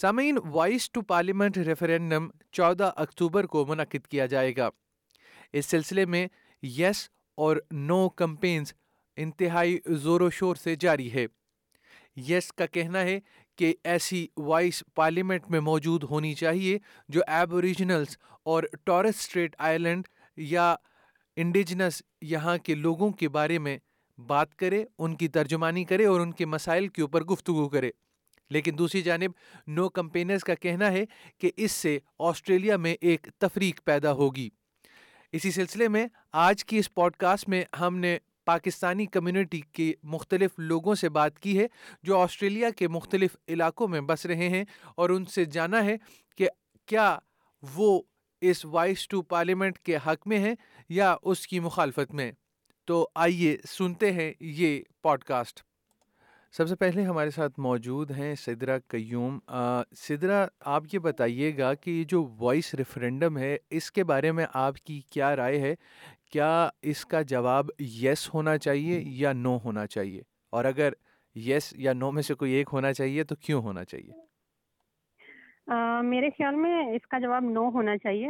[0.00, 4.68] سامعین، voice to parliament referendum چودہ اکتوبر کو منعقد کیا جائے گا۔
[5.52, 6.26] اس سلسلے میں
[6.62, 8.72] یس اور نو کمپینز
[9.16, 11.26] انتہائی زور و شور سے جاری ہے۔
[12.16, 13.20] یس کا کہنا ہے
[13.56, 16.78] کہ ایسی وائس پارلیمنٹ میں موجود ہونی چاہیے
[17.08, 20.04] جو ایبوریجنلز اور ٹورس اسٹریٹ آئی لینڈ
[20.36, 20.74] یا
[21.36, 23.78] انڈیجنس یہاں کے لوگوں کے بارے میں
[24.18, 27.90] بات کرے، ان کی ترجمانی کرے اور ان کے مسائل کے اوپر گفتگو کرے۔
[28.50, 29.30] لیکن دوسری جانب،
[29.66, 31.04] نو کمپینرز کا کہنا ہے
[31.38, 34.48] کہ اس سے آسٹریلیا میں ایک تفریق پیدا ہوگی۔
[35.32, 40.50] اسی سلسلے میں آج کی اس پوڈ کاسٹ میں ہم نے پاکستانی کمیونٹی کے مختلف
[40.58, 41.66] لوگوں سے بات کی ہے
[42.02, 45.96] جو آسٹریلیا کے مختلف علاقوں میں بس رہے ہیں اور ان سے جانا ہے
[46.36, 46.48] کہ
[46.86, 47.18] کیا
[47.74, 48.02] وہ
[48.40, 50.54] اس وائس ٹو پارلیمنٹ کے حق میں ہیں
[50.88, 52.32] یا اس کی مخالفت میں۔
[52.84, 55.62] تو آئیے سنتے ہیں یہ پوڈ کاسٹ۔
[56.56, 59.38] سب سے پہلے ہمارے ساتھ موجود ہیں سدرا قیوم۔
[59.96, 64.46] سدرا، آپ یہ بتائیے گا کہ یہ جو وائس ریفرینڈم ہے، اس کے بارے میں
[64.54, 65.74] آپ کی کیا رائے ہے؟
[66.32, 70.92] کیا اس کا جواب یس ہونا چاہیے یا نو ہونا چاہیے؟ اور اگر
[71.34, 74.25] یس یا نو میں سے کوئی ایک ہونا چاہیے تو کیوں ہونا چاہیے؟
[75.68, 78.28] میرے خیال میں اس کا جواب نو ہونا چاہیے۔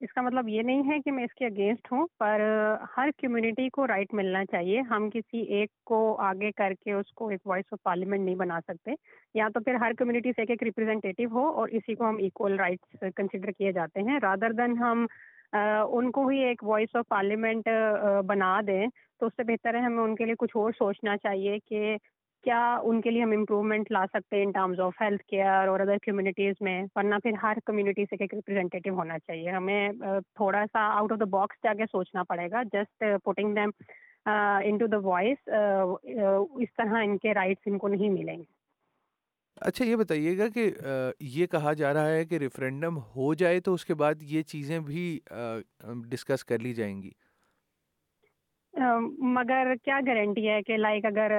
[0.00, 2.40] اس کا مطلب یہ نہیں ہے کہ میں اس کے اگینسٹ ہوں، پر
[2.96, 7.28] ہر کمیونٹی کو رائٹ ملنا چاہیے۔ ہم کسی ایک کو آگے کر کے اس کو
[7.28, 8.94] ایک وائس آف پارلیمنٹ نہیں بنا سکتے۔
[9.34, 12.58] یا تو پھر ہر کمیونٹی سے ایک ایک ریپرزینٹیو ہو اور اسی کو ہم ایکول
[12.58, 15.06] رائٹس کنسیڈر کیے جاتے ہیں۔ رادر دین ہم
[15.52, 17.68] ان کو ہی ایک وائس آف پارلیمنٹ
[18.26, 18.86] بنا دیں،
[19.20, 21.96] تو اس سے بہتر ہے ہمیں ان کے لیے کچھ اور سوچنا چاہیے کہ
[22.44, 25.80] کیا ان کے لیے ہم امپروومنٹ لا سکتے ہیں in terms of health care اور
[25.80, 29.90] ادر کمیونٹیز میں؟ ورنہ پھر ہر کمیونٹی سے ایک ریپرزینٹیو ہونا چاہیے۔ ہمیں
[30.34, 33.70] تھوڑا سا آؤٹ آف دا باکس جا کے سوچنا پڑے گا۔ Just putting them
[34.26, 38.52] in to the voice اس طرح ان کے رائٹس ان کو نہیں ملیں۔ گے
[39.60, 40.70] اچھا یہ بتائیے گا کہ
[41.20, 44.78] یہ کہا جا رہا ہے کہ ریفرینڈم ہو جائے تو اس کے بعد یہ چیزیں
[44.80, 45.18] بھی
[46.10, 47.10] ڈسکس کر لی جائیں گی۔
[49.34, 51.32] مگر کیا گارنٹی ہے کہ لائک اگر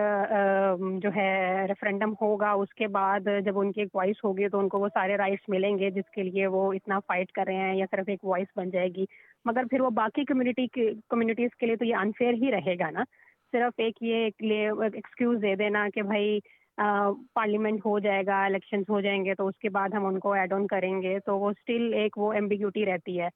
[1.00, 4.70] جو ہے ریفرینڈم ہوگا، اس کے بعد جب ان کی ایک وائس ہوگی تو ان
[4.70, 7.76] کو وہ سارے رائٹس ملیں گے، جس کے لیے وہ اتنا فائٹ کر رہے ہیں
[7.76, 9.06] یا صرف ایک وائس بن جائے گی۔
[9.46, 10.68] مگر پھر وہ باقی کمیونٹی
[11.09, 13.03] کمیونٹیز کے لیے تو یہ انفیئر ہی رہے گا نا۔
[13.52, 16.40] صرف ایک یہ ایکسکیوز دے دینا کہ بھائی
[16.78, 20.32] پارلیمنٹ ہو جائے گا الیکشنز ہو جائیں گے، تو اس کے بعد ہم ان کو
[20.34, 23.30] ایڈ آن کریں گے۔ تو وہ اسٹل ایک وہ ایمبیگیوٹی رہتی ہے۔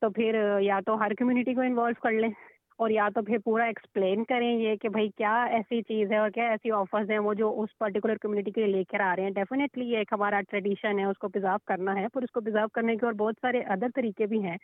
[0.00, 2.30] تو پھر یا تو ہر کمیونٹی کو انوالو کر لیں۔
[2.78, 6.30] اور یا تو پھر پورا ایکسپلین کریں یہ کہ بھائی کیا ایسی چیز ہے اور
[6.30, 9.22] کیا ایسی آفرز ہیں وہ جو اس پرٹیکولر کمیونٹی کے لیے لے کر آ رہے
[9.22, 9.30] ہیں.
[9.32, 12.06] ڈیفینیٹلی یہ ایک ہمارا ٹریڈیشن ہے، اس کو پرزرو کرنا ہے.
[12.08, 14.56] پھر اس کو پرزرو کرنے کے اور بہت سارے ادر طریقے بھی ہیں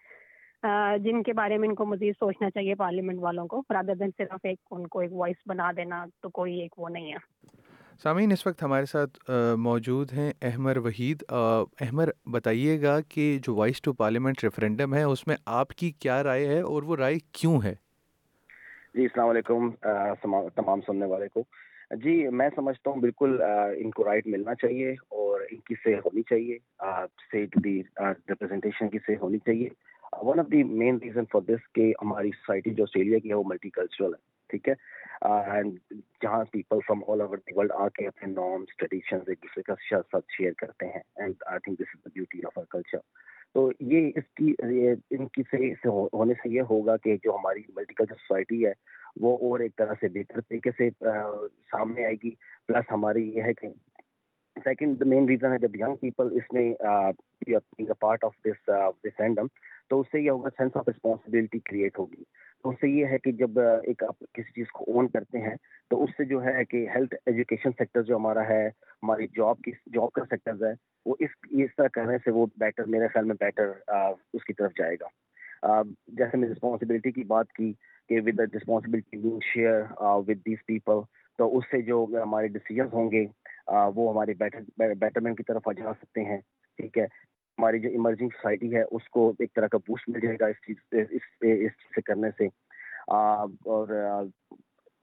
[1.04, 3.62] جن کے بارے میں ان کو مزید سوچنا چاہیے پارلیمنٹ والوں کو.
[3.70, 7.12] رادر دین صرف ایک ان کو ایک وائس بنا دینا تو کوئی ایک وہ نہیں
[7.12, 7.18] ہے.
[8.02, 11.22] سامعین، اس وقت ہمارے ساتھ موجود ہیں احمر وحید.
[11.30, 16.22] احمر، بتائیے گا کہ جو وائس ٹو پارلیمنٹ ریفرینڈم ہے، اس میں آپ کی کیا
[16.22, 17.74] رائے ہے اور وہ رائے کیوں ہے؟
[18.94, 19.70] جی السلام علیکم
[20.54, 21.42] تمام سننے والے کو۔
[22.02, 23.40] جی میں سمجھتا ہوں بالکل
[23.76, 26.58] ان کو رائٹ ملنا چاہیے اور ان کی سے ہونی چاہیے۔
[27.32, 29.68] سے ٹو دی ریپرزنٹیشن کی سے ہونی چاہیے۔
[30.22, 33.42] One of the main reason for this کہ ہماری سوسائٹی جو آسٹریلیا کی ہے وہ
[33.46, 34.20] ملٹی کلچرل ہے،
[34.50, 34.74] ٹھیک ہے؟
[35.28, 35.78] اینڈ
[36.22, 39.74] جہاں people from all over the world آ کے اپنے نارمس ٹریڈیشنز ایک دوسرے کا
[39.90, 42.98] ساتھ شیئر کرتے ہیں۔ And I think this is the beauty of our culture
[43.54, 44.54] تو یہ اس کی
[45.10, 48.72] ان کی سے ہونے سے یہ ہوگا کہ جو ہماری ملٹی کلچر سوسائٹی ہے،
[49.20, 52.30] وہ اور ایک طرح سے بہتر طریقے سے سامنے آئے گی۔
[52.66, 53.68] پلس ہماری یہ ہے کہ
[54.56, 56.72] سیکنڈ مین ریزن ہے جب ینگ پیپل اس میں
[58.00, 59.46] part of this this referendum
[59.90, 62.22] تو اس سے یہ ہوگا سینس آف رسپانسبلٹی کریٹ ہوگی۔
[62.62, 65.54] تو اس سے یہ ہے کہ جب ایک آپ کسی چیز کو اون کرتے ہیں،
[65.90, 69.72] تو اس سے جو ہے کہ ہیلتھ ایجوکیشن سیکٹر جو ہمارا ہے، ہماری جاب کی
[69.94, 70.72] جاب کا سیکٹر ہے،
[71.06, 71.30] وہ اس
[71.62, 73.72] اس طرح کرنے سے وہ بیٹر میرے خیال میں بیٹر
[74.32, 75.08] اس کی طرف جائے گا۔
[76.18, 77.72] جیسے میں رسپانسبلٹی کی بات کی
[78.08, 81.00] کہ with responsibility being share with these people
[81.38, 83.24] تو اس سے جو ہمارے ڈیسیجنس ہوں گے
[83.94, 86.38] وہ ہمارے بیٹر بیٹرمنٹ کی طرف جا سکتے ہیں۔
[86.78, 87.06] ٹھیک ہے؟
[87.62, 90.56] ہماری جو ایمرجنگ سوسائٹی ہے، اس کو ایک طرح کا بوسٹ مل جائے گا اس
[90.66, 92.46] چیز، اس اس چیز سے کرنے سے۔
[93.08, 93.88] اور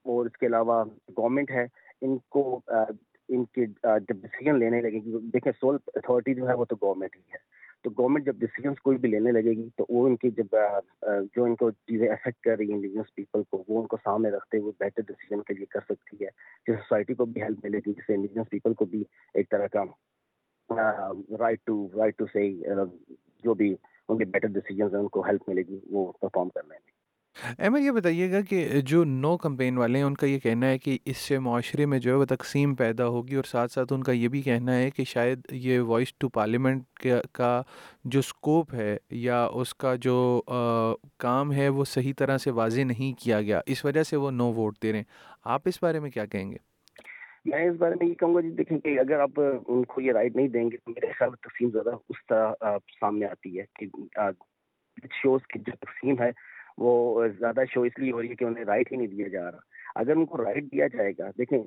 [0.04, 0.84] اور اس کے علاوہ
[1.16, 1.66] گورنمنٹ ہے،
[2.00, 2.60] ان کو
[3.28, 7.16] ان کے جب ڈیسیجن لینے لگے گی، دیکھیں سول اتھارٹی جو ہے وہ تو گورنمنٹ
[7.16, 7.38] ہی ہے۔
[7.84, 10.56] تو گورنمنٹ جب ڈیسیجنس کوئی بھی لینے لگے گی، تو وہ ان کی جب
[11.34, 14.30] جو ان کو چیزیں افیکٹ کر رہی ہیں انڈیجنس پیپل کو، وہ ان کو سامنے
[14.30, 16.28] رکھتے ہوئے بیٹر ڈیسیجن کے لیے کر سکتی ہے۔
[16.66, 19.04] جس سوسائٹی کو بھی ہیلپ ملے گی، جس سے انڈیجنس پیپل کو بھی
[19.34, 19.84] ایک طرح کا
[20.70, 22.50] رائٹ ٹو رائٹ ٹو سے
[23.44, 23.74] جو بھی
[24.08, 26.88] ان کے بیٹر ڈیسیجنس ہیں، ان کو ہیلپ ملے گی، وہ پرفارم کرنے میں
[27.58, 30.78] احمد، یہ بتائیے گا کہ جو نو کمپین والے ہیں، ان کا یہ کہنا ہے
[30.78, 34.02] کہ اس سے معاشرے میں جو ہے وہ تقسیم پیدا ہوگی، اور ساتھ ساتھ ان
[34.04, 37.60] کا یہ بھی کہنا ہے کہ شاید یہ وائس ٹو پارلیمنٹ کا
[38.04, 40.18] جو سکوپ ہے، یا اس کا جو
[41.18, 44.52] کام ہے، وہ صحیح طرح سے واضح نہیں کیا گیا۔ اس وجہ سے وہ نو
[44.52, 45.04] ووٹ دے رہے ہیں۔
[45.44, 46.56] آپ اس بارے میں کیا کہیں گے؟
[47.44, 50.12] میں اس بارے میں یہ کہوں گا جی دیکھیں کہ اگر آپ ان کو یہ
[50.12, 52.52] رائٹ نہیں دیں گے تو میرے خیال میں تقسیم زیادہ اس طرح
[53.00, 53.86] سامنے آتی ہے کہ
[55.22, 56.30] شوز کی جو تقسیم ہے
[56.78, 59.50] وہ زیادہ شو اس لیے ہو رہی ہے کہ انہیں رائٹ ہی نہیں دیا جا
[59.50, 59.58] رہا۔
[59.94, 61.58] اگر ان کو رائٹ دیا جائے گا، دیکھیں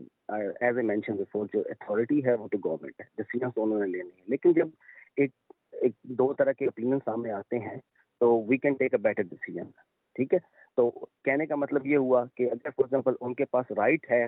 [0.61, 4.09] ایز اے مینشن بفور جو اتھارٹی ہے وہ تو گورنمنٹ ہے ڈسیزنس انہوں نے لینے
[4.15, 4.67] ہیں۔ لیکن جب
[5.17, 5.31] ایک
[5.71, 7.77] ایک دو طرح کے اوپینین سامنے آتے ہیں
[8.19, 9.69] تو we can take a better decision
[10.15, 10.39] ٹھیک ہے؟
[10.77, 10.89] تو
[11.25, 14.25] کہنے کا مطلب یہ ہوا کہ اگر فار ایگزامپل ان کے پاس رائٹ ہے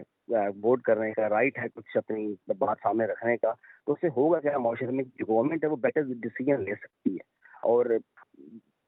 [0.64, 3.54] ووٹ کرنے کا رائٹ ہے کچھ اپنی بات سامنے رکھنے کا،
[3.86, 7.14] تو اس سے ہوگا کیا معاشرے میں جو گورنمنٹ ہے وہ بیٹر ڈیسیجن لے سکتی
[7.14, 7.34] ہے۔
[7.64, 7.86] اور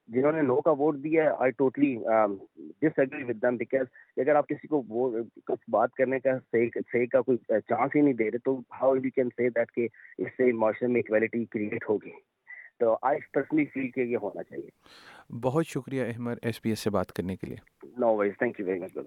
[0.08, 1.94] جنہوں نے نو کا ووٹ دیا ہے I totally
[2.98, 4.82] disagree with them because اگر آپ کسی کو
[5.46, 7.38] کچھ بات کرنے کا صحیح صحیح کا کوئی
[7.68, 9.88] چانس ہی نہیں دے رہے تو how you can say that کہ
[10.18, 12.10] اس سے معاشرے میں اکویلٹی کریٹ ہوگی۔
[12.78, 14.68] تو آئی پرسنلی فیل کہ یہ ہونا چاہیے۔
[15.40, 18.66] بہت شکریہ احمد ایس پی ایس سے بات کرنے کے لیے۔ نو وائز تھینک یو
[18.66, 18.98] ویری مچ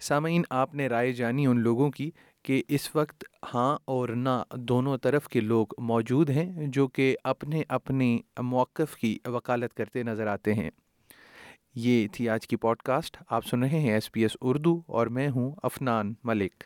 [0.00, 2.10] سامعین آپ نے رائے جانی ان لوگوں کی
[2.42, 3.24] کہ اس وقت
[3.54, 9.18] ہاں اور نہ دونوں طرف کے لوگ موجود ہیں جو کہ اپنے اپنے موقف کی
[9.24, 10.70] وکالت کرتے نظر آتے ہیں۔
[11.74, 15.06] یہ تھی آج کی پوڈ کاسٹ آپ سن رہے ہیں ایس پی ایس اردو اور
[15.06, 16.64] میں ہوں افنان ملک۔